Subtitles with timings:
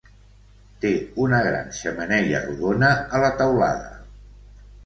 [0.85, 0.93] Té
[1.25, 3.93] una gran xemeneia rodona a la taulada.